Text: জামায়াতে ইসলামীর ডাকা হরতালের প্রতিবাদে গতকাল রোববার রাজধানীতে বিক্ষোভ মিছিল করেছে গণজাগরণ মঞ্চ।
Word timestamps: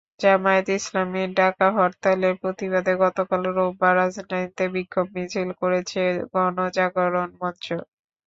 জামায়াতে 0.19 0.71
ইসলামীর 0.79 1.29
ডাকা 1.39 1.67
হরতালের 1.75 2.33
প্রতিবাদে 2.41 2.93
গতকাল 3.03 3.41
রোববার 3.49 3.93
রাজধানীতে 3.99 4.63
বিক্ষোভ 4.75 5.05
মিছিল 5.15 5.49
করেছে 5.61 6.01
গণজাগরণ 6.33 7.29
মঞ্চ। 7.39 7.65